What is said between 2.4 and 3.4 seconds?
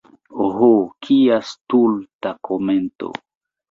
komento!